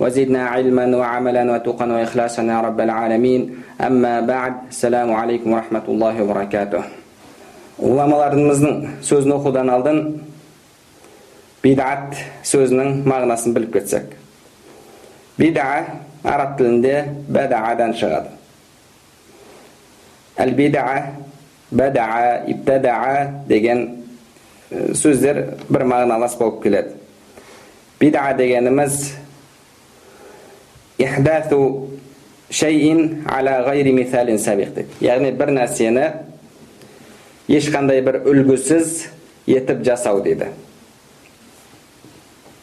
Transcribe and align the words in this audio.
وزدنا 0.00 0.42
علما 0.54 0.96
وعملا 0.96 1.52
وتقا 1.52 1.86
وإخلاصا 1.86 2.42
يا 2.42 2.60
رب 2.60 2.80
العالمين 2.80 3.40
أما 3.80 4.20
بعد 4.20 4.54
السلام 4.68 5.12
عليكم 5.12 5.48
ورحمة 5.52 5.86
الله 5.88 6.14
وبركاته 6.22 6.82
ғұламаларымыздың 7.80 9.00
сөзін 9.00 9.32
оқудан 9.38 9.70
алдын 9.72 10.00
бидат 11.64 12.12
сөзінің 12.44 13.06
мағынасын 13.08 13.54
біліп 13.56 13.72
кетсек 13.78 14.12
бида 15.40 15.64
араб 16.20 16.58
тілінде 16.58 16.92
бәдаадан 17.32 17.94
шығады 17.96 18.36
әл 20.44 20.52
бида 20.58 20.84
бәdaa 21.72 22.44
ибтаdaa 22.52 23.14
деген 23.48 23.86
сөздер 24.70 25.42
бір 25.70 25.86
мағыналас 25.88 26.36
болып 26.38 26.62
келеді 26.64 26.94
бида 28.00 28.28
дегеніміз 28.36 29.00
ихдату 30.97 31.89
шейин 32.49 33.25
ала 33.27 33.63
гайри 33.63 33.91
мисалин 33.91 34.37
сабиқ 34.39 34.73
дейді 34.75 35.05
яғни 35.05 35.31
бір 35.35 35.51
нәрсені 35.57 36.05
ешқандай 37.51 38.01
бір 38.05 38.21
үлгісіз 38.23 39.07
етіп 39.47 39.83
жасау 39.83 40.21
дейді 40.23 40.51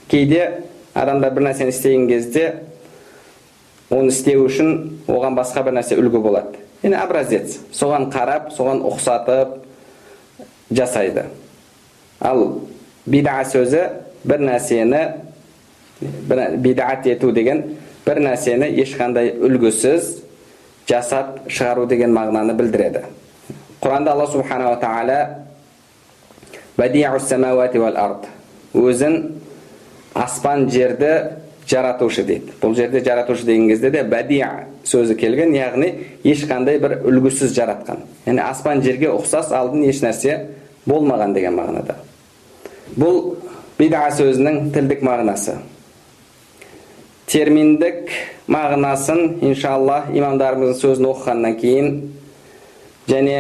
кейде 0.09 0.63
адамдар 0.95 1.35
бір 1.35 1.49
нәрсені 1.51 1.75
істеген 1.75 2.09
кезде 2.09 2.47
оны 3.91 4.15
істеу 4.15 4.47
үшін 4.47 4.73
оған 5.09 5.37
басқа 5.37 5.67
бір 5.67 5.77
нәрсе 5.81 5.99
үлгі 6.01 6.23
болады 6.25 6.63
яғни 6.83 6.97
образец 7.03 7.59
соған 7.75 8.09
қарап 8.15 8.53
соған 8.57 8.81
ұқсатып 8.89 9.59
жасайды 10.73 11.27
ал 12.21 12.63
бида 13.07 13.43
сөзі 13.45 13.85
бір 14.25 14.47
нәрсені 14.49 15.03
бидаат 16.01 17.07
ету 17.07 17.33
деген 17.33 17.65
бір 18.07 18.21
нәрсені 18.27 18.69
ешқандай 18.83 19.33
үлгісіз 19.39 20.13
жасап 20.89 21.47
шығару 21.49 21.87
деген 21.91 22.15
мағынаны 22.17 22.57
білдіреді 22.59 23.05
құранда 23.83 24.15
алла 24.17 24.27
субханала 24.31 24.79
тағала 24.83 25.19
өзін 28.75 29.19
аспан 30.15 30.69
жерді 30.71 31.13
жаратушы 31.69 32.25
дейді 32.27 32.57
бұл 32.61 32.75
жерде 32.77 33.03
жаратушы 33.05 33.47
деген 33.47 33.69
кезде 33.69 33.91
де 33.91 34.03
бәдия 34.03 34.51
сөзі 34.89 35.17
келген 35.21 35.55
яғни 35.55 35.93
ешқандай 36.25 36.81
бір 36.83 36.99
үлгісіз 37.07 37.55
жаратқан 37.55 38.03
яғни 38.27 38.43
аспан 38.43 38.83
жерге 38.83 39.13
ұқсас 39.13 39.53
алдын 39.55 39.85
еш 39.87 40.03
нәрсе 40.03 40.39
болмаған 40.87 41.37
деген 41.37 41.55
мағынада 41.59 41.99
бұл 42.99 43.37
бида 43.79 44.09
сөзінің 44.17 44.73
тілдік 44.75 45.05
мағынасы 45.07 45.61
терминдік 47.33 48.11
мағынасын 48.53 49.39
иншалла 49.47 50.03
имамдарымыздың 50.13 50.77
сөзін 50.77 51.07
оқығаннан 51.09 51.55
кейін 51.63 51.87
және 53.09 53.37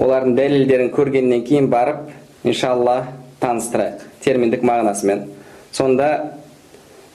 олардың 0.00 0.36
дәлелдерін 0.38 0.88
көргеннен 0.94 1.42
кейін 1.44 1.68
барып 1.72 2.14
иншалла 2.48 2.94
таныстырайық 3.42 4.06
терминдік 4.24 4.64
мағынасымен. 4.64 5.26
Сонда 5.72 6.08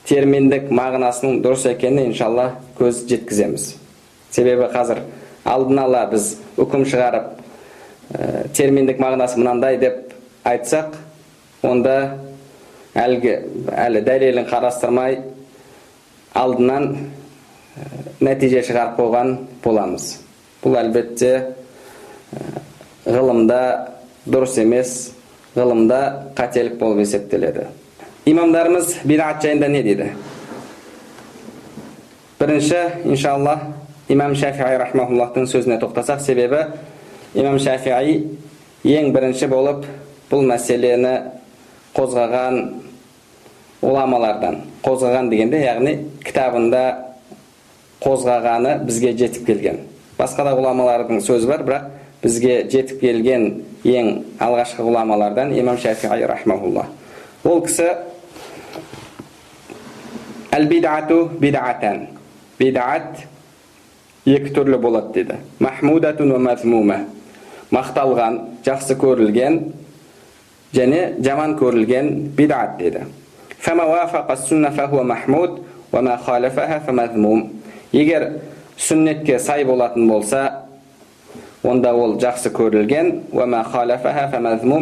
терминдік 0.06 0.70
мағынасының 0.70 1.42
дұрыс 1.42 1.66
екеніне 1.72 2.12
иншалла 2.12 2.52
көз 2.78 3.02
жеткіземіз. 3.10 3.72
Себебі 4.30 4.70
қазір 4.70 5.02
алдын 5.50 5.82
ала 5.88 6.04
біз 6.14 6.36
үкім 6.62 6.86
шығарып 6.86 7.34
ә, 8.14 8.46
терминдік 8.54 9.02
мағынасы 9.02 9.42
мынандай 9.42 9.82
деп 9.82 10.14
айтсақ 10.46 10.94
онда 11.66 11.98
әлгі 12.94 13.36
әлі 13.74 14.06
дәлелін 14.06 14.50
қарастырмай 14.54 15.22
алдынан 16.38 16.90
нәтиже 18.22 18.62
шығарып 18.68 18.98
қойған 19.00 19.36
боламыз 19.64 20.10
бұл 20.64 20.76
әлбетте 20.82 21.32
ғылымда 23.08 23.62
дұрыс 24.30 24.58
емес 24.62 24.96
ғылымда 25.56 26.00
қателік 26.38 26.78
болып 26.82 27.04
есептеледі 27.06 27.70
имамдарымыз 28.30 28.98
бидат 29.08 29.42
жайында 29.44 29.70
не 29.72 29.84
дейді 29.84 30.12
бірінші 32.40 32.82
иншалла 33.06 33.56
имам 34.10 34.36
шафиғи 34.36 34.78
рахмауллахтың 34.84 35.48
сөзіне 35.50 35.80
тоқтасақ 35.82 36.22
себебі 36.26 36.66
имам 37.34 37.58
шафиғи 37.62 38.20
ең 38.84 39.12
бірінші 39.16 39.50
болып 39.52 39.88
бұл 40.30 40.46
мәселені 40.52 41.16
қозғаған 41.98 42.62
ғұламалардан 43.82 44.60
қозғаған 44.84 45.30
дегенде 45.32 45.62
яғни 45.64 45.96
кітабында 46.26 46.84
қозғағаны 48.04 48.76
бізге 48.88 49.14
жетіп 49.20 49.46
келген 49.48 49.82
басқа 50.20 50.46
да 50.48 50.56
ғұламалардың 50.60 51.22
сөзі 51.24 51.48
бар 51.48 51.64
бірақ 51.68 51.90
бізге 52.24 52.56
жетіп 52.72 53.02
келген 53.02 53.46
ең 53.88 54.12
алғашқы 54.44 54.84
ғұламалардан 54.84 55.54
имам 55.60 55.80
шафиғи 55.80 56.28
рахмаулла 56.28 56.88
ол 57.48 57.64
кісі 57.64 57.88
әл 60.56 60.68
бидату 60.68 61.22
бидатан 61.40 62.08
бидат 62.60 63.24
екі 64.26 64.52
түрлі 64.56 64.82
болады 64.84 65.14
дейді 65.22 65.40
махмудатун 65.64 66.36
мақталған 67.70 68.38
жақсы 68.66 68.96
көрілген 68.98 69.60
және 70.74 71.02
жаман 71.22 71.56
көрілген 71.60 72.08
бидат 72.38 72.78
дейді 72.80 73.04
Егер 77.92 78.40
сүннетке 78.78 79.40
сай 79.40 79.66
болатын 79.66 80.08
болса, 80.08 80.64
онда 81.64 81.94
ол 81.94 82.16
жақсы 82.22 82.52
көрілген. 82.54 83.26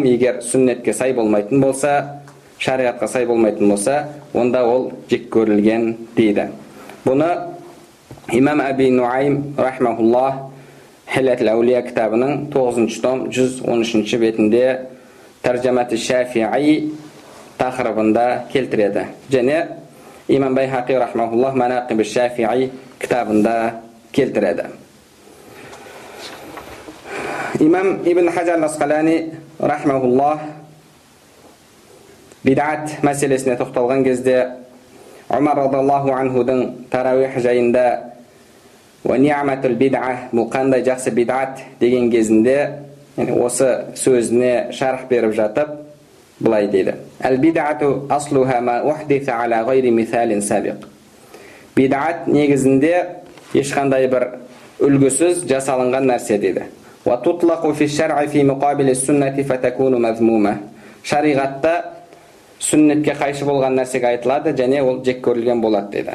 Егер 0.05 0.41
сүннетке 0.43 0.93
сай 0.93 1.13
болмайтын 1.13 1.61
болса, 1.61 2.21
шариғатқа 2.59 3.07
сай 3.07 3.25
болмайтын 3.25 3.69
болса, 3.69 4.07
онда 4.33 4.65
ол 4.65 4.91
жек 5.09 5.29
көрілген 5.33 5.95
дейді. 6.15 6.49
Бұны 7.05 7.31
имам 8.35 8.61
әби 8.61 8.91
Нуайм 8.91 9.55
рахмаулла 9.57 10.51
Хилятл 11.07 11.47
Әулия 11.47 11.81
кітабының 11.87 12.49
тоғызыншы 12.51 13.01
том 13.01 13.27
жүз 13.31 13.61
он 13.65 13.81
үшінші 13.85 14.17
бетінде 14.19 14.65
Таржаматы 15.41 15.97
шафии 15.97 16.43
тақырыбында 17.57 18.25
келтіреді 18.51 19.07
және 19.31 19.65
имам 20.27 20.55
байхақи 20.55 20.97
рахмауллах 20.99 21.55
манақиб 21.55 22.03
шафиғи 22.03 22.69
кітабында 22.99 23.55
келтіреді 24.11 24.65
имам 27.59 27.99
ибн 28.05 28.29
хажар 28.31 28.59
асқалани 28.59 29.31
рахмауллах 29.59 30.39
бидат 32.43 32.99
мәселесіне 33.01 33.57
тоқталған 33.57 34.03
кезде 34.03 34.37
омар 35.29 35.57
радиаллаху 35.57 36.13
анхудың 36.13 36.63
тарауих 36.91 37.39
жайында 37.39 37.87
бұл 39.07 40.49
қандай 40.51 40.83
жақсы 40.83 41.11
бидат 41.11 41.59
деген 41.79 42.11
кезінде 42.11 42.57
осы 43.17 43.85
сөзіне 43.95 44.71
шарх 44.71 45.07
беріп 45.09 45.33
жатып 45.33 45.86
былай 46.40 46.66
дейді 46.68 46.94
әл 47.20 47.38
бидату 47.38 48.06
аслуха 48.10 48.60
ма 48.60 48.80
ухдиса 48.84 49.36
ала 49.42 49.62
гайри 49.64 49.90
мисалин 49.90 50.42
сабиқ 50.42 50.86
бидат 51.76 52.26
негізінде 52.26 52.94
ешқандай 53.54 54.08
бір 54.08 54.28
үлгісіз 54.80 55.44
жасалынған 55.50 56.08
нәрсе 56.10 56.38
дейді 56.38 56.68
шариғатта 61.02 61.70
сүннетке 62.62 63.16
қайшы 63.18 63.44
болған 63.44 63.74
нәрсеге 63.74 64.06
айтылады 64.12 64.52
және 64.54 64.82
ол 64.86 65.02
жек 65.04 65.18
көрілген 65.26 65.60
болады 65.60 65.90
дейді 65.90 66.12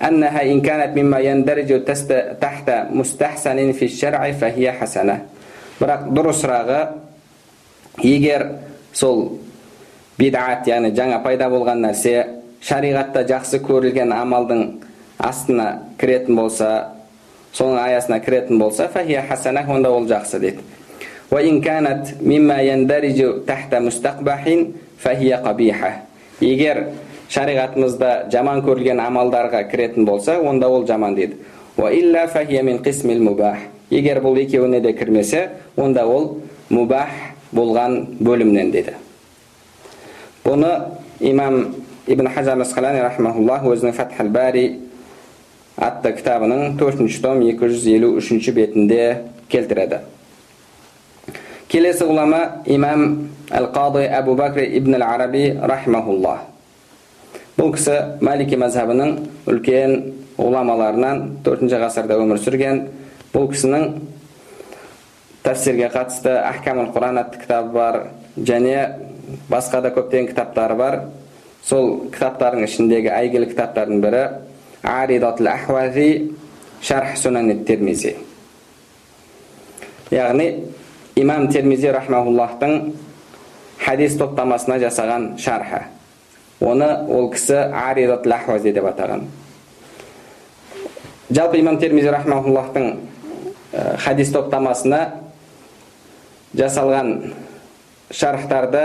أنها 0.00 0.42
إن 0.42 0.60
كانت 0.60 0.96
مما 0.98 1.18
يندرج 1.20 1.84
تحت 2.40 2.68
مستحسن 2.90 3.72
في 3.72 3.84
الشرع 3.84 4.32
فهي 4.32 4.72
حسنة 4.72 5.16
бірақ 5.80 6.10
дұрысырағы 6.12 6.80
егер 8.03 8.47
сол 8.93 9.39
бидат 10.17 10.67
яғни 10.67 10.93
жаңа 10.95 11.21
пайда 11.23 11.49
болған 11.51 11.83
нәрсе 11.85 12.15
шариғатта 12.65 13.25
жақсы 13.29 13.59
көрілген 13.65 14.13
амалдың 14.15 14.65
астына 15.19 15.67
кіретін 15.99 16.35
болса 16.35 16.69
соның 17.55 17.79
аясына 17.83 18.19
кіретін 18.23 18.59
болса 18.59 18.87
фахия 18.91 19.23
хасана 19.27 19.63
онда 19.69 19.91
ол 19.91 20.07
жақсы 20.07 20.39
дейді. 20.39 20.59
Егер 26.41 26.81
шариғатымызда 27.31 28.09
жаман 28.31 28.61
көрілген 28.61 28.99
амалдарға 28.99 29.63
кіретін 29.71 30.05
болса 30.05 30.39
онда 30.39 30.67
ол 30.69 30.85
жаман 30.87 31.15
дейді. 31.15 31.35
Егер 33.89 34.19
бұл 34.19 34.39
екеуіне 34.41 34.81
де 34.81 34.93
кірмесе 34.93 35.49
онда 35.77 36.05
ол 36.05 36.37
мубах 36.69 37.09
болған 37.55 37.97
бөлімнен 38.19 38.71
деді 38.73 38.95
бұны 40.45 40.71
имам 41.19 41.75
ибн 42.07 42.29
хажар 42.29 42.59
асқалани 42.61 43.01
рахмауллах 43.01 43.63
өзінің 43.65 43.95
фатхал 43.97 44.29
бари 44.29 44.65
атты 45.75 46.13
кітабының 46.19 46.75
төртінші 46.79 47.21
том 47.23 47.41
253 47.41 48.51
бетінде 48.55 49.05
келтіреді 49.49 50.01
келесі 51.71 52.05
ғұлама 52.07 52.41
имам 52.71 53.07
әл 53.51 53.71
қады 53.73 54.05
әбу 54.05 54.35
бәкір 54.37 54.75
ибн 54.77 54.99
әл 54.99 55.07
араби 55.07 55.47
рахмаулла 55.59 56.37
бұл 57.57 57.73
кісі 57.75 57.97
малики 58.21 58.59
мазхабының 58.59 59.17
үлкен 59.49 59.97
ғұламаларынан 60.37 61.23
төртінші 61.45 61.79
ғасырда 61.81 62.19
өмір 62.21 62.41
сүрген 62.43 62.81
бұл 63.33 63.49
кісінің 63.51 63.89
тәфсирге 65.45 65.91
қатысты 65.93 66.33
ахкамул 66.41 66.89
құран 66.95 67.19
атты 67.21 67.43
кітабы 67.43 67.71
бар 67.73 67.99
және 68.37 68.77
басқа 69.49 69.81
да 69.81 69.91
көптеген 69.93 70.31
кітаптары 70.31 70.75
бар 70.75 70.99
сол 71.65 72.09
кітаптардың 72.13 72.65
ішіндегі 72.65 73.11
әйгілі 73.13 73.49
кітаптардың 73.51 74.01
бірі 74.01 74.23
аридатул 74.83 75.47
ахвази 75.53 76.31
шарх 76.81 77.17
сунан 77.17 77.63
термизи 77.65 78.15
яғни 80.11 80.49
имам 81.15 81.47
термизи 81.53 81.91
рахмауллахтың 81.93 82.93
хадис 83.85 84.17
топтамасына 84.17 84.79
жасаған 84.81 85.35
шархы 85.41 85.83
оны 86.61 86.89
ол 87.09 87.29
кісі 87.33 87.57
аридатул 87.73 88.33
ахвази 88.33 88.73
деп 88.73 88.85
атаған 88.89 89.27
жалпы 91.29 91.59
имам 91.59 91.79
термизи 91.79 92.09
рахмауллахтың 92.13 92.95
хадис 94.05 94.31
топтамасына 94.31 95.24
жасалған 96.55 97.33
шархтарда 98.11 98.83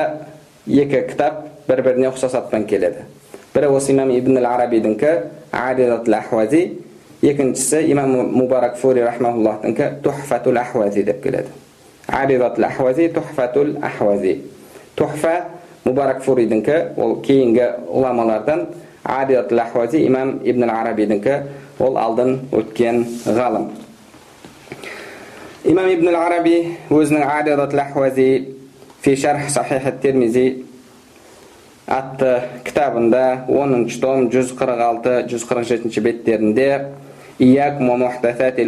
екі 0.67 1.05
кітап 1.11 1.45
бір 1.69 1.83
біріне 1.87 2.11
ұқсас 2.11 2.35
атпен 2.39 2.67
келеді. 2.67 3.05
Бірі 3.55 3.71
осы 3.75 3.93
имам 3.95 4.11
ибн 4.15 4.39
ал 4.39 4.47
арабидікі 4.55 5.11
ахуази 5.53 6.63
екіншісі 7.23 7.91
имам 7.91 8.33
мубарак 8.33 8.77
фури 8.77 9.05
рахмауллахтікі 9.05 10.03
тухфатул 10.03 10.59
ахуази 10.59 11.03
деп 11.03 11.23
келеді. 11.23 11.49
Аридатул 12.07 12.65
ахуази 12.65 13.09
тухфатул 13.09 13.77
ахуази 13.83 14.41
тухфа 14.95 15.47
мубарак 15.85 16.23
фуридікі 16.23 16.97
ол 16.97 17.21
кейінгі 17.23 17.67
ғұламалардан 17.91 18.67
аридатул 19.05 19.61
ахуази 19.61 20.07
имам 20.07 20.41
ибн 20.45 20.65
ал 20.69 20.77
арабидікі 20.81 21.43
ол 21.79 21.99
алдын 21.99 22.41
өткен 22.53 23.05
ғалым. 23.27 23.71
Имам 25.65 25.91
ибн 25.93 26.15
араби 26.17 26.77
өзінің 26.89 27.25
аридатул 27.27 27.81
ахуази 27.81 28.57
фи 29.03 29.17
шарх 29.17 29.51
сахих 29.51 29.83
термизи 30.01 30.65
атты 31.87 32.43
кітабында 32.65 33.45
10 33.49 34.01
том 34.01 34.31
146 34.31 35.27
147 35.29 36.01
беттерінде 36.01 36.87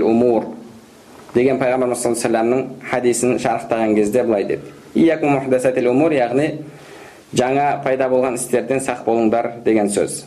умур 0.03 0.45
деген 1.35 1.59
пайғамбарымыз 1.59 2.03
саллаллаху 2.03 2.45
алейhi 2.45 2.91
хадисін 2.91 3.39
шарықтаған 3.39 3.95
кезде 3.97 4.23
былай 4.23 4.45
деді 4.45 5.89
умур 5.89 6.13
яғни 6.13 6.49
жаңа 7.35 7.83
пайда 7.85 8.09
болған 8.13 8.35
істерден 8.35 8.81
сақ 8.81 9.05
болыңдар 9.07 9.63
деген 9.65 9.89
сөз 9.89 10.25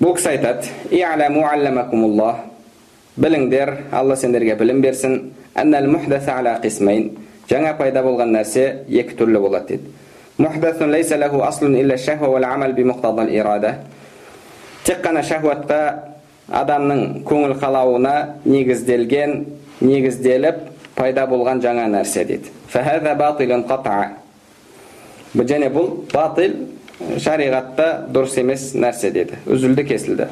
бұл 0.00 0.16
кісі 0.16 0.28
айтады 0.36 0.64
біліңдер 3.16 3.72
алла 3.92 4.16
сендерге 4.16 4.54
білім 4.60 4.82
берсін 4.82 5.32
жаңа 7.50 7.74
пайда 7.78 8.02
болған 8.06 8.30
нәрсе 8.36 8.64
екі 8.86 9.16
түрлі 9.18 9.40
болады 9.42 9.76
дейді 9.76 9.90
тек 14.86 15.02
қана 15.04 15.22
шахуатқа 15.26 15.80
адамның 16.62 17.24
көңіл 17.26 17.56
қалауына 17.60 18.14
негізделген 18.44 19.34
негізделіп 19.80 20.62
пайда 20.96 21.26
болған 21.30 21.60
жаңа 21.64 21.88
нәрсе 21.90 22.24
дейді 22.28 22.54
және 25.34 25.70
бұл 25.74 25.90
батил 26.12 26.54
шариғатта 27.18 27.90
дұрыс 28.12 28.38
емес 28.40 28.70
нәрсе 28.74 29.10
деді 29.14 29.38
үзілді 29.50 29.84
кесілді 29.90 30.26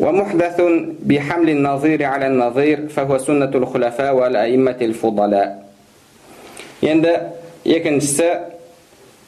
ومحدث 0.00 0.56
بحمل 1.02 1.48
النظير 1.50 2.04
على 2.04 2.26
النظير 2.26 2.88
فهو 2.88 3.18
سنة 3.18 3.52
الخلفاء 3.54 4.14
والأئمة 4.16 4.80
الفضلاء 4.80 5.48
енді 6.80 7.10
екіншісі 7.68 8.26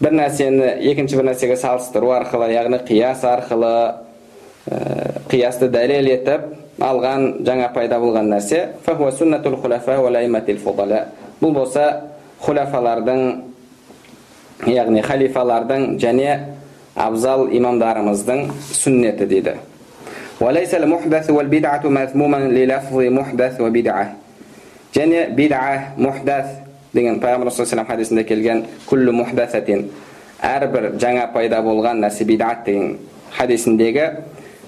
бір 0.01 0.15
нәрсені 0.17 0.71
екінші 0.89 1.19
бір 1.21 1.27
нәрсеге 1.29 1.59
салыстыру 1.61 2.15
арқылы 2.17 2.49
яғни 2.49 2.79
қияс 2.89 3.27
арқылы 3.29 3.73
ә, 4.73 4.79
қиясты 5.29 5.69
дәлел 5.69 6.09
етіп 6.15 6.47
алған 6.81 7.45
жаңа 7.45 7.69
пайда 7.75 7.99
болған 8.01 8.33
нәрсе 8.33 8.73
бұл 11.43 11.53
болса 11.53 11.85
хулафалардың 12.41 13.21
яғни 14.73 15.03
халифалардың 15.05 15.99
және 16.01 16.39
абзал 16.97 17.49
имамдарымыздың 17.51 18.49
сүннеті 18.73 19.27
дейді 19.27 19.57
وليس 20.41 20.75
المحدث 20.75 21.31
والبدعة 21.31 21.85
مذموما 21.89 22.37
للفظ 22.37 22.97
محدث 22.99 23.61
وبدعة 23.61 24.07
және 24.93 25.33
бид'a 25.37 25.97
мухдас 25.97 26.47
деген 26.93 27.21
пайғамбар 27.21 27.51
саллаллаху 27.51 27.89
хадисінде 27.89 28.25
келген 28.29 28.67
күллі 28.89 29.13
мухдасатин 29.17 29.87
әрбір 30.45 30.99
жаңа 31.01 31.33
пайда 31.33 31.63
болған 31.65 32.03
нәрсе 32.05 32.27
бидат 32.29 32.67
деген 32.67 32.99
хадисіндегі 33.39 34.11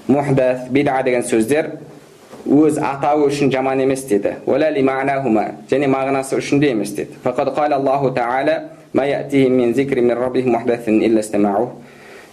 мухдас 0.09 0.69
бид'a 0.73 1.03
деген 1.05 1.27
сөздер 1.29 1.75
өз 2.49 2.79
атауы 2.81 3.29
үшін 3.29 3.53
жаман 3.53 3.81
емес 3.85 4.07
деді 4.09 4.37
және 5.69 5.89
мағынасы 5.93 6.39
үшін 6.41 6.61
де 6.61 6.71
емес 6.73 6.97
деді 6.97 7.13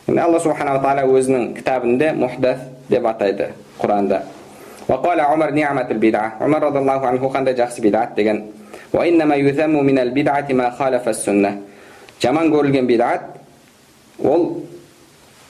алла 0.08 0.40
субханала 0.40 0.82
тағала 0.82 1.06
өзінің 1.08 1.54
кітабында 1.58 2.14
мухдас 2.18 2.60
деп 2.89 3.07
атайды 3.07 3.51
құранды 3.79 4.21
омар 6.41 6.63
разиаллаху 6.63 7.07
анху 7.07 7.27
қандай 7.35 7.55
жақсы 7.55 7.81
бидат 7.83 8.15
деген 8.15 8.45
жаман 12.23 12.51
көрілген 12.53 12.87
бидат 12.87 13.21
ол 14.25 14.63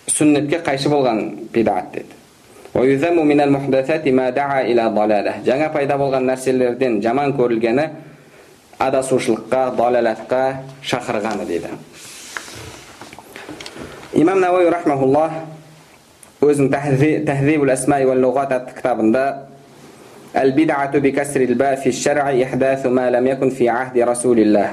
сүннетке 0.06 0.58
қайшы 0.64 0.88
болған 0.88 1.50
бидат 1.52 1.92
деді 1.94 2.14
жаңа 5.46 5.72
пайда 5.72 5.96
болған 5.96 6.26
нәрселерден 6.30 7.00
жаман 7.02 7.32
көрілгені 7.38 7.88
адасушылыққа 8.78 9.76
далалатқа 9.76 10.40
шақырғаны 10.82 11.46
дейді 11.46 11.68
имам 14.14 14.40
науи 14.40 14.68
рахмауллах 14.68 15.32
өзінің 16.44 17.24
тәхзибул 17.26 17.70
асмаи 17.72 18.04
уал 18.04 18.20
луғат 18.20 18.52
атты 18.52 18.76
кітабында 18.76 19.22
әл 20.36 20.52
бидату 20.52 21.00
бикасрил 21.00 21.54
ба 21.56 21.76
фи 21.76 21.92
ма 22.90 23.10
лам 23.10 23.26
якун 23.26 23.50
фи 23.50 23.66
ахди 23.66 24.04
расулилlah 24.04 24.70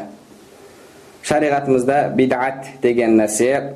шариғатымызда 1.24 2.16
бидат 2.16 2.68
деген 2.82 3.16
нәрсе 3.18 3.72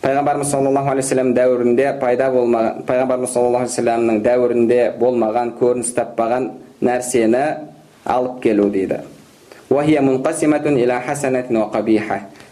пайғамбарымыз 0.00 0.48
саллаллаху 0.50 0.94
алейхи 0.94 1.08
вассалам 1.08 1.34
дәуірінде 1.36 1.92
пайда 2.00 2.30
болмаған 2.32 2.84
пайғамбарымыз 2.88 3.32
саллаллаху 3.34 3.66
алейхи 3.66 3.76
вассаламның 3.76 4.22
дәуірінде 4.24 4.80
болмаған 5.00 5.52
көрініс 5.60 5.92
таппаған 5.98 6.50
нәрсені 6.80 7.44
алып 8.04 8.40
келу 8.42 8.70
дейді 8.72 9.02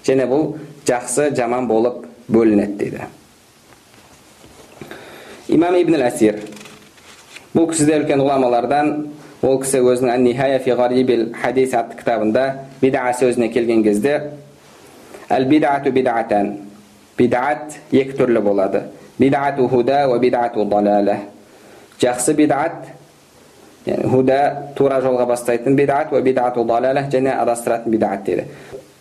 және 0.04 0.28
бұл 0.28 0.52
жақсы 0.86 1.30
жаман 1.36 1.66
болып 1.68 2.04
бөлінеді 2.28 2.76
дейді 2.78 3.08
имам 5.47 5.75
ибн 5.75 5.99
әсир 6.01 6.39
бұл 7.53 7.67
кісі 7.71 7.85
де 7.89 7.97
үлкен 7.99 8.21
ғұламалардан 8.23 8.91
ол 9.43 9.59
кісі 9.61 9.81
өзінің 9.83 10.13
ән 10.13 10.23
нихая 10.23 10.59
фи 10.63 10.75
ғарибил 10.79 11.25
хадис 11.41 11.75
атты 11.77 11.99
кітабында 11.99 12.45
бида 12.81 13.05
сөзіне 13.19 13.49
келген 13.53 13.83
кезде 13.83 14.15
әл 15.29 15.45
бидату 15.51 15.91
бидатан 15.91 16.53
бидат 17.17 17.77
екі 17.91 18.17
түрлі 18.17 18.41
болады 18.45 18.85
бидату 19.19 19.67
худа 19.67 20.07
ва 20.07 20.19
бидату 20.19 20.65
далала 20.65 21.17
жақсы 22.01 22.33
бидат 22.39 22.87
худа 23.85 24.39
тура 24.77 25.01
жолға 25.03 25.27
бастайтын 25.27 25.75
бидат 25.75 26.11
ва 26.11 26.21
бидату 26.21 26.63
далала 26.63 27.05
және 27.11 27.35
адастыратын 27.35 27.91
бидат 27.91 28.23
дейді 28.23 28.47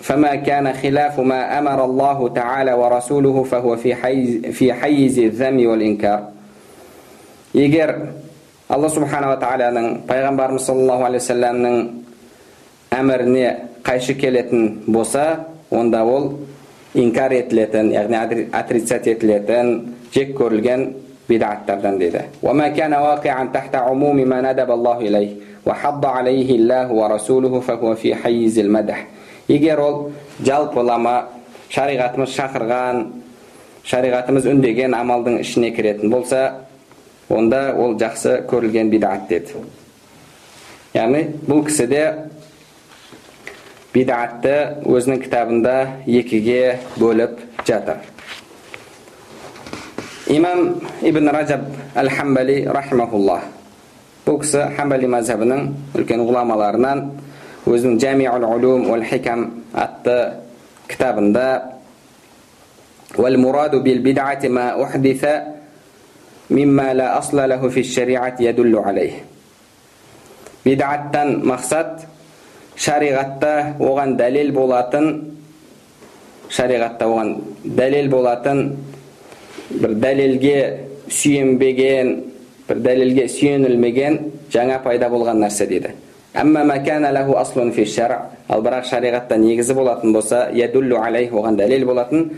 فما 0.02 0.34
كان 0.36 0.72
خلاف 0.72 1.20
ما 1.20 1.58
أمر 1.58 1.84
الله 1.84 2.28
تعالى 2.28 2.72
ورسوله 2.72 3.42
فهو 3.42 3.76
في 3.76 3.94
حيز, 3.94 4.46
في 4.46 4.72
حيز 4.72 5.18
الذم 5.18 5.66
والإنكار 5.66 6.28
егер 7.56 7.94
алла 8.68 8.88
субханала 8.88 9.36
тағаланың 9.40 10.02
пайғамбарымыз 10.08 10.66
саллаллаху 10.66 11.08
алейхи 11.08 11.24
вассаламның 11.24 11.76
әміріне 12.98 13.46
қайшы 13.84 14.14
келетін 14.20 14.82
болса 14.86 15.46
онда 15.70 16.04
ол 16.04 16.32
инкар 16.94 17.32
етілетін 17.32 17.92
яғни 17.92 18.48
отрицать 18.52 19.08
етілетін 19.08 19.78
жек 20.14 20.36
көрілген 20.38 20.90
бидаттардан 21.28 21.98
дейді 21.98 22.20
وما 22.42 22.68
كان 22.68 22.92
واقعا 22.94 23.44
تحت 23.54 23.74
عموم 23.74 24.16
ما 24.28 24.40
ندب 24.40 24.70
الله 24.70 24.98
إليه 25.00 25.30
وحض 25.66 26.04
عليه 26.06 26.50
الله 26.56 26.92
ورسوله 26.92 27.60
فهو 27.60 27.94
في 27.94 28.14
حيز 28.14 28.58
المدح 28.58 29.06
егер 29.48 29.80
ол 29.80 30.12
жалпылама 30.40 31.28
шариғатымыз 31.70 32.30
шақырған 32.38 32.96
шариғатымыз 33.84 34.46
үндеген 34.52 34.94
амалдың 34.94 35.40
ішіне 35.42 35.72
кіретін 35.74 36.10
болса 36.10 36.65
онда 37.32 37.72
ол 37.78 37.96
жақсы 38.00 38.42
көрілген 38.50 38.90
бидат 38.92 39.28
деді 39.28 39.62
яғни 40.94 41.24
бұл 41.48 41.64
кісі 41.66 41.86
де 41.88 42.02
бидатты 43.94 44.54
өзінің 44.84 45.22
кітабында 45.24 45.76
екіге 46.06 46.78
бөліп 46.98 47.40
жатыр 47.66 48.04
имам 50.32 50.80
ибн 51.02 51.32
ражаб 51.32 51.66
әл 51.96 52.12
хамбали 52.12 52.62
рахимахуллах 52.68 53.48
бұл 54.26 54.40
кісі 54.44 54.68
хамбали 54.76 55.08
мазхабының 55.16 55.68
үлкен 55.96 56.24
ғұламаларынан 56.28 57.04
өзінің 57.66 58.00
жамиул 58.00 58.48
улум 58.48 58.90
уал 58.90 59.04
хикам 59.08 59.50
атты 59.72 60.18
кітабында 60.88 61.72
والمراد 63.18 63.76
بالبدعة 63.76 64.42
ما 64.48 64.82
أحدث 64.84 65.24
мимма 66.49 66.93
ла 66.93 67.17
асла 67.17 67.47
лаху 67.47 67.69
фи 67.69 67.83
шариат 67.83 68.39
ядуллу 68.39 68.83
алейх 68.85 69.13
бидаттан 70.63 71.41
мақсат 71.43 72.05
шариғатта 72.77 73.75
оған 73.79 74.15
дәлел 74.17 74.51
болатын 74.53 75.07
шариғатта 76.49 77.05
оған 77.05 77.35
дәлел 77.63 78.09
болатын 78.09 78.75
бір 79.71 79.95
дәлелге 80.03 80.57
сүйенбеген 81.09 82.13
бір 82.67 82.83
дәлелге 82.83 83.27
сүйенілмеген 83.31 84.19
жаңа 84.53 84.81
пайда 84.83 85.09
болған 85.09 85.41
нәрсе 85.43 85.67
дейді 85.67 85.93
ал 88.47 88.61
бірақ 88.63 88.85
шариғатта 88.87 89.37
негізі 89.37 89.73
болатын 89.73 90.13
болса 90.13 90.49
ядуллу 90.53 91.01
алейх 91.01 91.33
оған 91.33 91.57
дәлел 91.57 91.85
болатын 91.85 92.31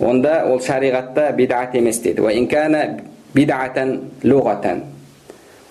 онда 0.00 0.44
ол 0.46 0.60
шариғатта 0.60 1.32
бидат 1.36 1.74
емес 1.74 2.00
дейді 2.02 2.22
бидатан 3.34 3.94
луғатан 4.24 4.82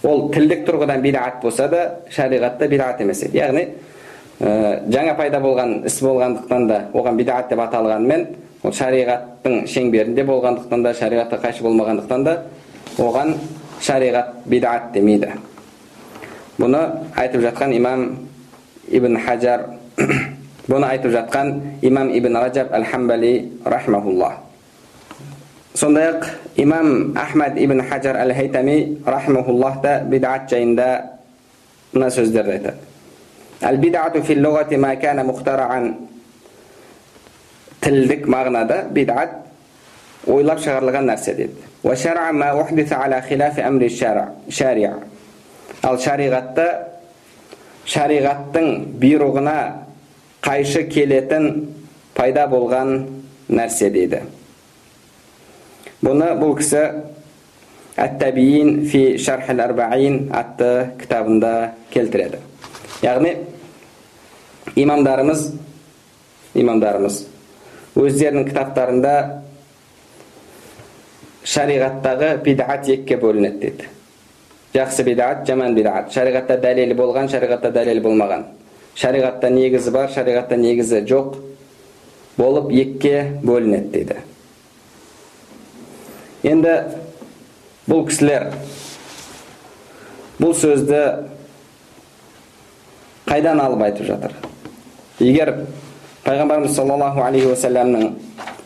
ол 0.04 0.30
тілдік 0.34 0.66
тұрғыдан 0.68 1.02
бидат 1.02 1.42
болса 1.42 1.68
да 1.68 1.84
шариғатта 2.14 2.68
бидат 2.70 3.02
емес 3.02 3.24
еді 3.26 3.40
яғни 3.40 3.64
жаңа 4.94 5.16
пайда 5.18 5.40
болған 5.42 5.80
іс 5.90 6.00
болғандықтан 6.04 6.68
да 6.70 6.82
оған 6.94 7.18
бидат 7.18 7.50
деп 7.50 7.64
аталғанымен 7.66 8.28
ол 8.64 8.74
шариғаттың 8.78 9.66
шеңберінде 9.74 10.26
болғандықтан 10.28 10.84
да 10.86 10.94
шариғатқа 10.94 11.42
қайшы 11.48 11.66
болмағандықтан 11.66 12.24
да 12.24 12.38
оған 12.98 13.34
шариғат 13.82 14.36
бидат 14.46 14.92
демейді 14.94 15.34
бұны 16.60 16.84
айтып 17.16 17.42
жатқан 17.48 17.74
имам 17.78 18.08
ибн 18.90 19.18
хажар 19.26 19.66
бұны 20.68 20.88
айтып 20.92 21.12
жатқан 21.12 21.54
имам 21.82 22.10
ибн 22.12 22.36
ражаб 22.36 22.74
әл 22.76 22.86
хамбали 22.86 23.52
рахмаулла 23.66 24.34
сондай 25.74 26.12
ақ 26.12 26.26
имам 26.56 27.14
ахмад 27.18 27.58
ибн 27.58 27.82
хажар 27.90 28.16
әл 28.16 28.34
хайтами 28.34 28.98
рахмауллах 29.06 29.82
та 29.82 30.00
бидат 30.04 30.50
жайында 30.52 30.88
мына 31.94 32.10
сөздерді 32.12 32.52
айтады 32.52 32.78
әл 33.62 33.78
бидату 33.78 34.22
фил 34.22 34.44
луғати 34.44 34.78
ма 34.78 34.96
кана 34.96 35.24
мухтаран 35.24 35.96
тілдік 37.82 38.28
мағынада 38.28 38.84
бидат 38.92 39.30
ойлап 40.28 40.60
шығарылған 40.60 41.08
нәрсе 41.08 41.36
дейді 41.36 41.56
ал 45.84 45.98
шариғатта 46.02 46.68
шариғаттың 47.88 48.98
бұйрығына 49.00 49.60
қайшы 50.48 50.86
келетін 50.88 51.48
пайда 52.16 52.46
болған 52.48 53.02
нәрсе 53.52 53.90
дейді. 53.92 54.22
Бұны 56.00 56.30
бұл 56.40 56.54
кісі 56.56 56.84
әттәбиин 58.00 58.86
фи 58.88 59.18
шарх 59.20 59.50
арбаин 59.52 60.30
атты 60.32 60.94
кітабында 61.02 61.74
келтіреді. 61.92 62.40
Яғни 63.04 63.34
имамдарымыз 64.80 65.50
имамдарымыз 66.56 67.20
өздерінің 67.98 68.48
кітаптарында 68.48 69.16
шариғаттағы 71.44 72.32
бидат 72.46 72.88
екіге 72.88 73.20
бөлінеді 73.20 73.60
дейді. 73.66 73.90
Жақсы 74.78 75.04
бидат 75.04 75.44
жаман 75.48 75.76
бидат. 75.76 76.14
Шариғатта 76.14 76.60
дәлелі 76.62 76.96
болған 76.96 77.28
шариғатта 77.32 77.74
дәлел 77.74 78.02
болмаған. 78.06 78.46
Шариғатта 78.98 79.52
негізі 79.54 79.94
бар 79.94 80.10
шариғатта 80.14 80.58
негізі 80.58 81.04
жоқ 81.10 81.38
болып 82.38 82.72
екіге 82.72 83.40
бөлінеді 83.44 83.92
дейді. 83.94 84.18
Енді 86.48 86.74
бұл 87.90 88.06
кісілер 88.10 88.50
бұл 90.42 90.54
сөзді 90.58 91.02
қайдан 93.28 93.62
алып 93.62 93.86
айтып 93.88 94.10
жатыр? 94.10 94.34
Егер 95.20 95.54
пайғамбарымыз 96.26 96.76
саллаллаху 96.78 97.24
алейхи 97.26 97.50
уассаламның 97.52 98.12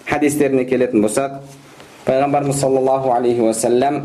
хадистеріне 0.09 0.65
келетін 0.67 1.03
болсақ 1.05 1.39
пайғамбарымыз 2.05 2.59
саллаллаху 2.59 3.13
алейхи 3.15 3.43
уассалам 3.45 4.01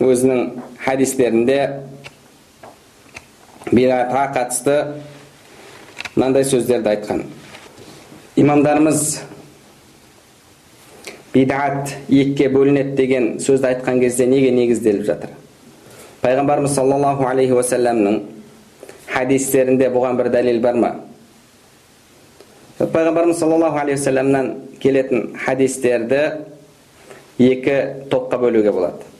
өзінің 0.00 0.62
хадистерінде 0.84 1.58
бидатқа 3.72 4.24
қатысты 4.36 4.76
мынандай 6.14 6.44
сөздерді 6.44 6.92
айтқан 6.92 7.22
имамдарымыз 8.36 9.20
бидат 11.32 11.94
екіге 12.08 12.50
бөлінеді 12.52 12.96
деген 12.96 13.28
сөзді 13.40 13.70
айтқан 13.72 14.00
кезде 14.02 14.26
неге 14.28 14.50
негізделіп 14.52 15.06
жатыр 15.08 15.32
пайғамбарымыз 16.22 16.74
саллаллаху 16.76 17.26
алейхи 17.30 17.56
уассаламның 17.56 18.20
хадистерінде 19.12 19.88
бұған 19.94 20.20
бір 20.20 20.28
дәлел 20.36 20.60
бар 20.64 20.76
ма 20.84 20.92
пайғамбарымыз 22.78 23.40
саллаллаху 23.40 23.80
алейхи 23.80 24.00
уассаламнан 24.00 24.52
келетін 24.82 25.32
хадистерді 25.46 26.20
екі 27.38 27.78
топқа 28.12 28.38
бөлуге 28.44 28.72
болады 28.72 29.11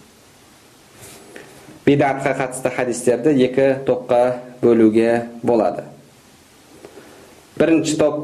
бидатқа 1.86 2.34
қатысты 2.38 2.70
хадистерді 2.76 3.34
екі 3.44 3.66
топқа 3.86 4.20
бөлуге 4.62 5.26
болады 5.42 5.82
бірінші 7.58 7.96
топ 7.98 8.20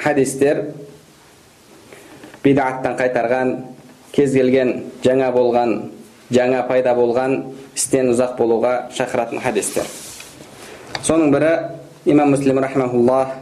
хадистер 0.00 0.62
бидаттан 2.44 2.96
қайтарған 2.96 3.52
кез 4.12 4.32
келген 4.32 4.72
жаңа 5.04 5.28
болған 5.34 5.76
жаңа 6.32 6.64
пайда 6.68 6.94
болған 6.96 7.36
істен 7.76 8.14
ұзақ 8.14 8.36
болуға 8.38 8.74
шақыратын 8.96 9.42
хадистер 9.44 9.84
соның 11.04 11.34
бірі 11.34 11.52
имам 12.06 12.32
муслим 12.32 12.58
рахмауллах 12.64 13.36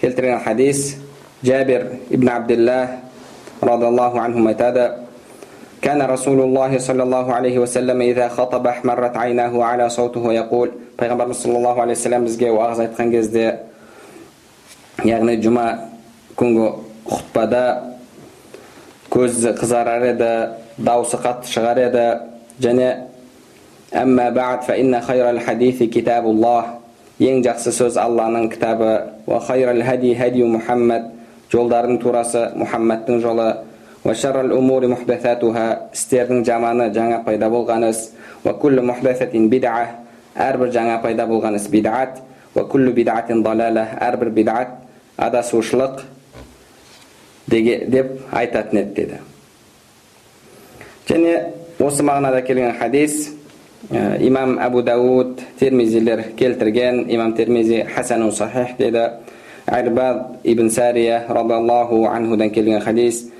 келтірген 0.00 0.42
хадис 0.44 0.96
жабир 1.42 2.00
ибн 2.10 2.28
абдилlah 2.28 2.88
радиаллаху 3.60 4.18
анхум 4.18 4.46
айтады 4.46 5.05
كان 5.81 5.97
رسول 5.97 6.39
الله 6.41 6.77
صلى 6.77 7.03
الله 7.03 7.33
عليه 7.33 7.59
وسلم 7.59 8.01
إذا 8.01 8.27
خطب 8.37 8.67
أحمرت 8.67 9.17
عيناه 9.17 9.63
على 9.63 9.89
صوته 9.89 10.33
يقول 10.33 10.69
пайғамбарымыз 11.01 11.41
саллаллаху 11.41 11.81
алейхи 11.81 11.97
вассалам 11.97 12.25
бізге 12.25 12.49
уағыз 12.53 12.79
айтқан 12.83 13.09
кезде 13.09 13.45
яғни 15.01 15.39
жұма 15.41 15.63
күнгі 16.37 16.67
хұтпада 17.09 17.61
көзі 19.09 19.55
қызарар 19.57 20.05
еді 20.11 20.29
даусы 20.77 21.17
қатты 21.23 21.49
шығар 21.49 21.81
еді 21.87 22.05
және 22.61 22.91
әмма 23.97 24.29
бәғд 24.35 24.67
фә 24.67 24.77
инна 24.83 25.01
хайрал 25.01 25.41
хадиси 25.41 25.89
китабуллах 25.89 26.69
ең 27.17 27.41
жақсы 27.47 27.73
сөз 27.79 27.97
алланың 27.97 28.51
кітабы 28.53 28.93
мұхаммад 29.25 31.09
жолдардың 31.51 31.97
турасы 31.99 32.45
мұхаммадтың 32.61 33.19
жолы 33.25 33.49
істердің 35.94 36.44
жаманы 36.46 36.90
жаңа 36.94 37.22
пайда 37.24 37.48
болған 37.50 37.88
іс 37.90 38.10
әрбір 40.36 40.68
жаңа 40.72 41.00
пайда 41.02 41.24
болған 41.26 41.56
іс 41.56 41.68
бидат 41.72 42.20
әрбір 42.56 44.30
бидат 44.30 44.68
адасушылық 45.16 46.02
деп 47.48 48.12
айтатын 48.32 48.78
еді 48.82 48.94
деді 48.94 49.18
және 51.08 51.34
осы 51.80 52.02
мағынада 52.02 52.42
келген 52.46 52.74
хадис 52.78 53.30
имам 53.90 54.58
әбу 54.58 54.82
дауд 54.82 55.40
термизилер 55.60 56.32
келтірген 56.36 57.06
имам 57.08 57.34
термизи 57.34 57.86
хасану 57.94 58.32
сахих 58.32 58.76
деді 58.78 59.10
арбад 59.66 60.40
ибн 60.44 60.70
сария 60.70 61.24
радиаллаху 61.28 62.04
анхудан 62.06 62.50
келген 62.50 62.80
хадис 62.80 63.30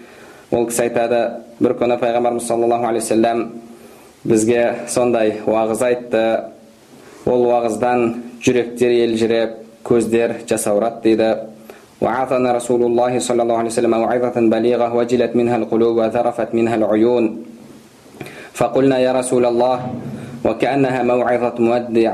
ол 0.51 0.65
кісі 0.67 0.87
айтады 0.87 1.21
бір 1.59 1.75
күні 1.79 1.97
пайғамбарымыз 2.01 2.47
саллаллаху 2.47 2.89
алейхи 2.89 3.05
уассалам 3.05 3.45
бізге 4.23 4.63
сондай 4.87 5.37
уағыз 5.45 5.83
айтты 5.87 6.23
ол 7.25 7.45
уағыздан 7.47 8.05
жүректер 8.43 8.91
елжіреп 9.05 9.57
көздер 9.87 10.41
жасаурады 10.49 11.01
дейді 11.03 11.31
وعظنا 12.01 12.49
رسول 12.57 12.81
الله 12.89 13.19
صلى 13.19 13.41
الله 13.45 13.57
عليه 13.61 13.71
وسلم 13.77 13.93
موعظة 13.93 14.37
بليغة 14.49 14.89
وجلت 14.89 15.31
منها 15.37 15.55
القلوب 15.61 15.97
وذرفت 16.01 16.49
منها 16.57 16.75
العيون 16.75 17.25
فقلنا 18.57 18.97
يا 19.05 19.11
رسول 19.13 19.45
الله 19.45 19.77
وكأنها 20.45 20.99
موعظة 21.03 21.55
مودع 21.61 22.13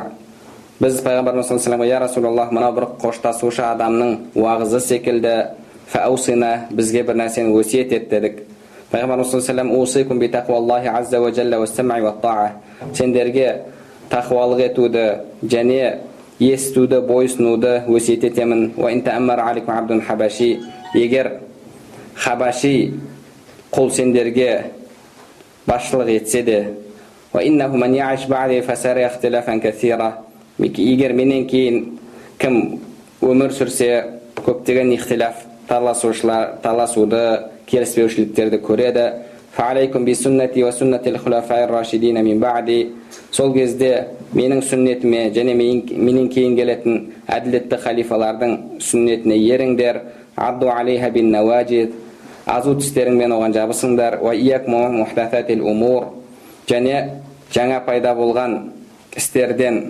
біз 0.77 0.99
пайғамбарымыз 1.01 1.47
саллаллаху 1.49 1.81
алейхи 1.81 1.89
я 1.89 1.99
расулаллах 1.99 2.51
мынау 2.53 2.73
бір 2.75 2.85
қоштасушы 3.01 3.63
адамның 3.65 4.11
уағызы 4.37 4.77
секілді 4.85 5.31
фаусина 5.92 6.68
бізге 6.70 7.02
бір 7.04 7.16
нәрсені 7.20 7.52
өсиет 7.60 7.92
ет 7.92 8.08
дедік 8.10 8.40
пайғамбарымыз 8.92 9.30
саллаллаху 9.32 10.88
алейхи 10.88 10.96
сендерге 12.96 13.48
тақуалық 14.10 14.60
етуді 14.66 15.04
және 15.44 15.98
естуді 16.40 17.00
бойсынуды 17.06 17.82
өсиет 17.88 18.24
етемін 18.24 18.72
егер 20.94 21.30
хабаши 22.14 22.92
құл 23.72 23.90
сендерге 23.90 24.64
басшылық 25.66 26.16
етсе 26.16 26.42
де 26.42 26.66
егер 30.78 31.12
менен 31.12 31.46
кейін 31.48 31.98
кім 32.38 32.80
өмір 33.22 33.54
сүрсе 33.56 34.04
көптеген 34.44 34.92
ихтилаф 34.98 35.51
таласушылар 35.68 36.56
таласуды 36.62 37.22
келіспеушіліктерді 37.66 38.58
көреді 38.66 39.06
сол 43.30 43.52
кезде 43.52 43.90
менің 44.34 44.62
сүннетіме 44.64 45.26
және 45.36 45.54
менен 45.54 46.28
кейін 46.32 46.56
келетін 46.56 47.00
әділетті 47.28 47.78
халифалардың 47.84 48.56
сүннетіне 48.80 49.36
еріңдер 49.52 50.00
азу 52.46 52.74
тістеріңмен 52.80 53.36
оған 53.36 53.52
жабысыңдар 53.58 54.18
және 56.70 56.96
жаңа 57.52 57.84
пайда 57.84 58.16
болған 58.16 58.58
істерден 59.16 59.82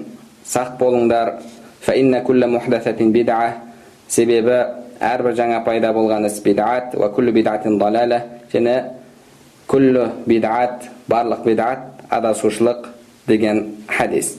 сақ 0.45 0.75
болыңдар 0.81 1.37
себебі 4.09 4.82
әрбір 5.03 5.37
жаңа 5.39 5.63
пайда 5.67 5.93
болған 5.97 6.27
іс 6.29 6.41
бидат 6.45 6.95
және 8.53 8.77
күллі 9.69 10.07
бидат 10.27 10.89
барлық 11.09 11.45
бидат 11.47 12.03
адасушылық 12.13 12.89
деген 13.27 13.63
хадис 13.89 14.35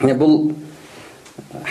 бұл 0.00 0.52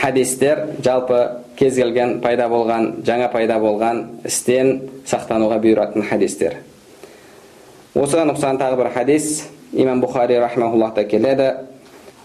хадистер 0.01 0.65
жалпы 0.83 1.21
кез 1.59 1.75
келген 1.75 2.19
пайда 2.21 2.49
болған 2.51 3.01
жаңа 3.07 3.29
пайда 3.31 3.59
болған 3.61 4.03
істен 4.27 4.89
сақтануға 5.07 5.59
бұйыратын 5.63 6.05
хадистер 6.09 6.59
осыған 7.95 8.33
ұқсаған 8.35 8.59
тағы 8.61 8.79
бір 8.81 8.91
хадис 8.95 9.29
имам 9.73 10.01
бұхари 10.03 10.39
рахмауллахта 10.41 11.03
келеді 11.09 11.51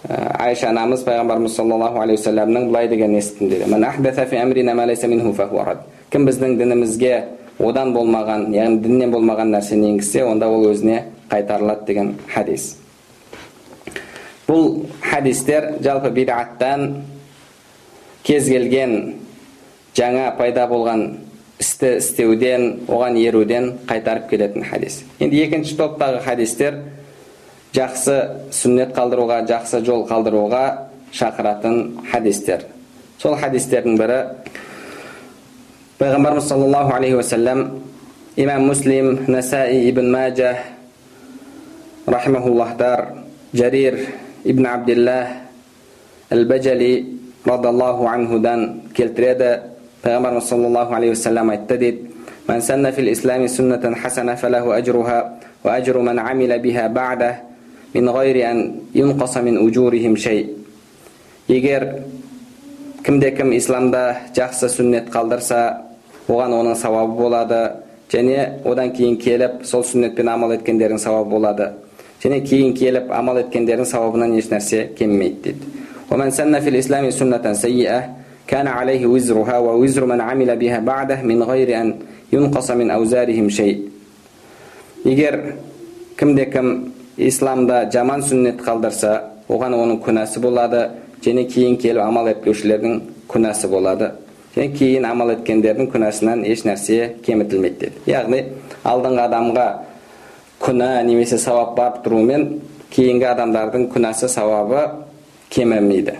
айша 0.09 0.69
анамыз 0.69 1.05
пайғамбарымыз 1.07 1.55
саллаллаху 1.57 2.01
алейхи 2.03 2.21
уассаламның 2.21 2.69
былай 2.69 2.89
деген 2.89 3.15
деді 3.41 3.65
кім 6.11 6.27
біздің 6.29 6.59
дінімізге 6.59 7.15
одан 7.59 7.95
болмаған 7.95 8.53
яғни 8.55 8.83
діннен 8.85 9.11
болмаған 9.11 9.51
нәрсені 9.55 9.95
енгізсе 9.95 10.25
онда 10.25 10.49
ол 10.49 10.67
өзіне 10.69 11.05
қайтарылады 11.31 11.87
деген 11.87 12.15
хадис 12.35 12.77
бұл 14.47 14.85
хадистер 15.03 15.79
жалпы 15.83 16.11
бидаттан 16.11 17.05
кез 18.23 18.49
келген 18.49 19.15
жаңа 19.97 20.35
пайда 20.37 20.69
болған 20.69 21.07
істі 21.59 21.97
істеуден 21.99 22.85
оған 22.89 23.17
еруден 23.23 23.73
қайтарып 23.89 24.29
келетін 24.31 24.67
хадис 24.69 25.03
енді 25.19 25.41
екінші 25.47 25.79
топтағы 25.81 26.21
хадистер 26.27 26.83
жақсы 27.76 28.16
сүннет 28.52 28.96
қалдыруға 28.98 29.44
жақсы 29.50 29.84
жол 29.86 30.06
қалдыруға 30.10 30.64
шақыратын 31.14 32.00
хадистер 32.12 32.66
сол 33.22 33.36
хадистердің 33.38 33.98
бірі 34.00 34.20
пайғамбарымыз 36.00 36.48
саллаллаху 36.50 36.96
алейхи 36.96 37.20
уассалам 37.20 37.64
имам 38.36 38.68
муслим 38.68 39.26
насаи 39.28 39.90
ибн 39.90 40.12
мәжа 40.16 40.56
рахимахуллахтар 42.08 43.08
жарир 43.54 44.00
ибн 44.44 44.66
абдиллах 44.66 45.28
әл 46.30 46.46
бәжали 46.46 47.20
радиаллаху 47.46 48.08
анхудан 48.08 48.92
келтіреді 48.94 49.60
пайғамбарымыз 50.04 50.50
саллаллаху 50.50 50.94
алейхи 50.94 51.18
уассалам 51.18 51.50
айтты 51.50 51.78
дейді 51.78 52.10
من 52.50 52.60
سن 52.62 52.92
في 52.92 53.02
الإسلام 53.02 53.48
سنة 53.48 53.96
حسنة 53.96 54.36
فله 54.36 54.78
أجرها 54.78 55.40
وأجر 55.64 55.98
من 56.02 56.20
عمل 56.20 56.60
بها 56.60 56.88
بعده 56.88 57.36
من 57.96 58.10
غير 58.10 58.52
أن 58.52 58.76
ينقص 58.96 59.38
من 59.38 59.68
أجورهم 59.68 60.16
شيء 60.16 60.56
егер 61.50 62.06
кімде 63.02 63.32
кім 63.34 63.50
исламда 63.58 64.30
жақсы 64.38 64.70
сүннет 64.70 65.10
қалдырса 65.10 65.82
оған 66.30 66.54
оның 66.54 66.78
сауабы 66.78 67.18
болады 67.18 67.82
және 68.14 68.62
одан 68.70 68.94
кейін 68.94 69.18
келіп 69.18 69.66
сол 69.66 69.82
сүннетпен 69.82 70.30
амал 70.30 70.54
еткендердің 70.54 71.02
сауабы 71.02 71.34
болады 71.34 71.74
және 72.22 72.46
кейін 72.46 72.78
келіп 72.78 73.10
амал 73.10 73.42
еткендердің 73.42 73.90
сауабынан 73.90 74.38
еш 74.38 74.54
нәрсе 74.54 74.94
кемімейді 74.94 75.42
дейді 75.50 75.66
كان 78.50 78.68
عليه 78.68 79.06
وزرها 79.06 79.58
ووزر 79.58 80.06
من 80.06 80.22
عمل 80.22 80.58
بها 80.58 80.80
بعده 80.80 81.22
من 81.22 81.44
غير 81.44 81.82
أن 81.82 81.96
ينقص 82.34 82.72
من 82.72 82.92
أوزارهم 82.92 83.50
شيء 83.50 83.90
егер 85.06 85.56
кімде 86.18 86.46
кім 86.52 86.92
исламда 87.17 87.85
жаман 87.93 88.23
сүннет 88.23 88.61
қалдырса 88.65 89.15
оған 89.49 89.77
оның 89.77 90.01
күнәсі 90.05 90.41
болады 90.41 90.89
және 91.25 91.47
кейін 91.51 91.79
келіп 91.81 92.03
амал 92.03 92.29
етпеушілердің 92.33 93.01
күнәсі 93.31 93.71
болады. 93.71 94.13
Және 94.57 94.71
кейін 94.79 95.07
амал 95.09 95.33
еткендердің 95.35 95.91
күнәсінен 95.93 96.45
еш 96.47 96.63
нәрсе 96.67 97.15
кемітілмейді 97.27 97.81
деді. 97.81 98.05
Яғни 98.07 98.45
алдыңғы 98.85 99.25
адамға 99.29 99.67
күнә 100.63 100.91
немесе 101.07 101.39
сауап 101.39 101.75
барып 101.79 102.05
тұруымен 102.05 102.47
кейінгі 102.95 103.27
адамдардың 103.33 103.89
күнәсі 103.95 104.31
сауабы 104.31 104.85
кемімейді 105.51 106.19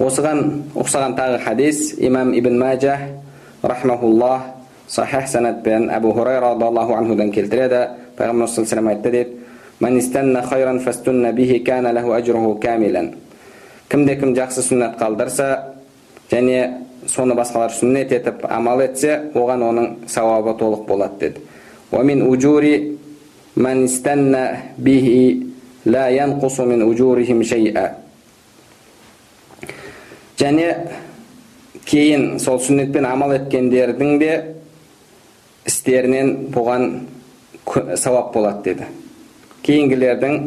осыған 0.00 0.40
ұқсаған 0.80 1.14
тағы 1.18 1.40
хадис 1.44 1.90
имам 2.00 2.32
ибн 2.32 2.56
мәжа 2.56 2.96
рахмауллах 3.62 4.46
сахих 4.88 5.28
санатпен 5.28 5.90
әбу 5.92 6.14
хурайра 6.14 6.54
радиаллаху 6.54 6.94
анхудан 6.96 7.32
келтіреді. 7.32 7.88
Peygamber 8.20 8.46
sallallahu 8.46 8.76
aleyhi 8.76 9.02
деді 9.02 9.02
sellem 9.02 9.04
dedi. 9.04 9.28
хайран 10.42 10.80
фастунна 10.80 11.32
бихи 11.32 11.64
кана 11.64 11.92
лаху 11.92 12.12
kana 12.12 12.60
камилан. 12.60 13.14
Кімде 13.88 14.16
кім 14.16 14.34
жақсы 14.36 14.60
сүннет 14.62 14.98
қалдырса, 15.00 15.74
және 16.30 16.84
соны 17.08 17.34
басқалар 17.34 17.72
сүннет 17.72 18.12
етіп 18.12 18.44
амал 18.44 18.82
етсе, 18.84 19.32
оған 19.34 19.64
оның 19.64 19.86
сауабы 20.06 20.52
толық 20.60 20.84
болады 20.86 21.18
деді. 21.18 21.40
Ва 21.90 22.02
мин 22.04 22.22
уджури 22.28 22.98
мен 23.56 23.86
истенне 23.86 24.74
бихи 24.76 25.54
ла 25.86 26.10
янқусу 26.10 26.66
мин 26.66 26.82
уджурихим 26.82 27.42
шей'a. 27.42 27.96
Және 30.38 30.76
кейін 31.84 32.38
сол 32.38 32.60
сүннетпен 32.60 33.04
амал 33.04 33.32
еткендердің 33.32 34.18
де 34.18 34.32
істерінен 35.66 36.52
бұған 36.54 36.86
сауап 37.97 38.33
болады 38.33 38.63
деді 38.63 38.87
кейінгілердің 39.65 40.39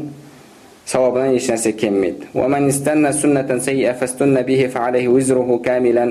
сауабынан 0.88 1.35
еш 1.37 1.48
нәрсе 1.52 1.72
кеммейді 1.72 2.33
ومن 2.35 2.68
استنى 2.68 3.12
سنة 3.12 3.59
سيئة 3.59 3.92
فاستن 3.92 4.42
به 4.42 4.61
فعليه 4.74 5.09
وزره 5.09 5.61
كاملا 5.64 6.07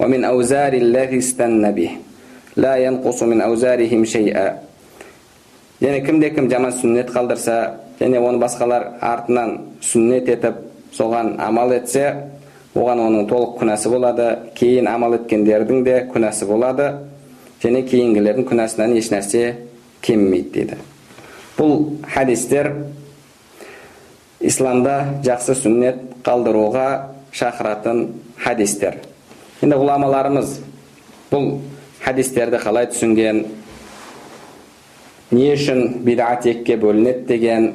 ومن 0.00 0.20
أوزار 0.24 0.72
الذي 0.72 1.18
استنى 1.18 1.70
به 1.72 1.90
لا 2.56 2.76
ينقص 2.76 3.22
من 3.22 3.40
أوزارهم 3.40 4.04
شيئا 4.04 4.66
және 5.82 6.00
кімде 6.06 6.30
кім 6.32 6.48
жаман 6.48 6.72
сүннет 6.72 7.10
қалдырса 7.12 7.56
және 8.00 8.16
оны 8.16 8.40
басқалар 8.40 8.96
артынан 9.00 9.50
сүннет 9.84 10.28
етіп 10.32 10.62
соған 10.96 11.34
амал 11.36 11.74
етсе 11.76 12.06
оған 12.74 13.02
оның 13.04 13.26
толық 13.28 13.58
күнәсі 13.60 13.92
болады 13.92 14.28
кейін 14.56 14.88
амал 14.88 15.18
еткендердің 15.18 15.84
де 15.84 15.98
күнәсі 16.14 16.48
болады 16.48 16.88
және 17.62 17.84
кейінгілердің 17.90 18.48
күнәсінен 18.48 18.96
еш 18.96 19.10
нәрсе 19.12 19.42
кеммейді. 20.01 20.51
Дейді 20.51 20.81
бұл 21.61 22.01
хадистер 22.09 22.71
исламда 24.41 25.21
жақсы 25.25 25.55
сүннет 25.59 25.99
қалдыруға 26.25 26.87
шақыратын 27.35 28.07
хадистер. 28.41 28.97
Енді 29.61 29.77
ғұламаларымыз 29.77 30.55
бұл 31.31 31.59
хадистерді 32.01 32.57
қалай 32.63 32.89
түсінген 32.91 33.43
не 35.31 35.51
үшін 35.53 36.01
бидат 36.05 36.47
екіге 36.49 36.79
бөлінеді 36.81 37.27
деген 37.29 37.67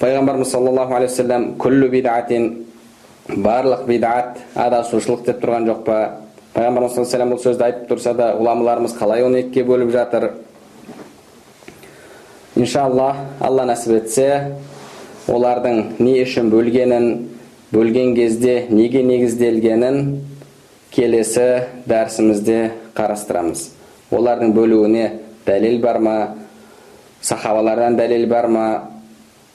пайғамбарымыз 0.00 0.50
саллаллаху 0.50 0.96
алейхи 0.98 1.12
уассалам 1.12 1.46
күллу 1.62 1.88
бидатин 1.92 2.50
барлық 3.28 3.86
бидат 3.86 4.42
адасушылық 4.54 5.24
деп 5.28 5.44
тұрған 5.44 5.70
жоқ 5.70 5.84
па? 5.86 6.00
Пайғамбарымыз 6.54 6.96
саллаллаху 6.96 7.16
алейхи 7.16 7.36
бұл 7.36 7.44
сөзді 7.46 7.68
айтып 7.68 7.86
тұрса 7.92 8.16
да 8.18 8.32
ғұламаларымыз 8.40 8.98
қалай 8.98 9.22
оны 9.24 9.44
екіге 9.44 9.64
бөліп 9.70 9.94
жатыр? 9.94 10.32
Иншалла 12.56 13.08
алла 13.42 13.64
нәсіп 13.66 13.96
етсе 13.98 14.28
олардың 15.30 15.96
не 15.98 16.20
үшін 16.22 16.50
бөлгенін 16.52 17.08
бөлген 17.74 18.14
кезде 18.14 18.66
неге 18.70 19.02
негізделгенін 19.02 20.20
келесі 20.94 21.48
дәрісімізде 21.90 22.58
қарастырамыз 22.94 23.66
олардың 24.14 24.54
бөлуіне 24.54 25.08
дәлел 25.46 25.80
бар 25.82 25.98
ма 25.98 26.16
сахабалардан 27.22 27.98
дәлел 27.98 28.28
бар 28.30 28.46
ма 28.46 28.66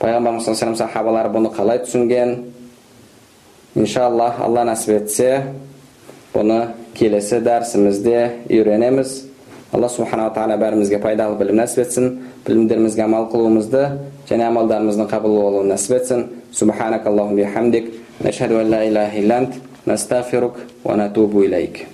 пайғамбарымыз 0.01 0.49
саллаллаху 0.49 0.81
сахабалар 0.83 1.31
бұны 1.31 1.53
қалай 1.55 1.79
түсінген 1.85 2.35
иншалла 3.79 4.33
алла 4.43 4.65
нәсіп 4.73 4.97
етсе 4.97 5.31
бұны 6.33 6.73
келесі 6.99 7.39
дәрісімізде 7.45 8.19
үйренеміз 8.49 9.29
алла 9.73 9.89
субханала 9.89 10.34
тағала 10.34 10.58
бәрімізге 10.58 10.99
пайдалы 11.03 11.38
білім 11.38 11.60
нәсіп 11.62 11.84
етсін 11.84 12.10
білімдерімізге 12.47 13.03
амал 13.05 13.27
қылуымызды 13.34 13.84
және 14.29 14.47
амалдарымыздың 14.49 15.12
қабыл 15.12 15.38
болуын 15.38 15.69
нәсіп 15.73 15.97
етсін 15.99 16.25
субханак 16.51 17.05
бихамдик 17.36 17.93
нәшһәду 18.23 18.60
ан 18.63 18.69
ла 18.73 18.84
илаха 18.86 19.17
илля 19.19 19.38
ант 19.38 19.53
настағфирук 19.86 20.58
ва 20.84 20.95
натубу 20.95 21.43
илейк 21.43 21.86